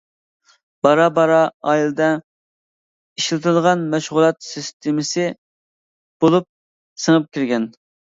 بارا-بارا 0.85 1.41
ئائىلىدە 1.73 2.07
ئىشلىتىلىدىغان 2.15 3.87
مەشغۇلات 3.95 4.43
سىستېمىسى 4.49 5.29
بولۇپ 6.27 6.53
سىڭىپ 7.07 7.35
كىرگەن. 7.37 7.75